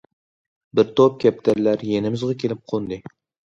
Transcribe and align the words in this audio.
بىر 0.79 0.89
توپ 1.01 1.19
كەپتەرلەر 1.25 1.85
يېنىمىزغا 1.91 2.41
كېلىپ 2.47 2.67
قوندى. 2.75 3.01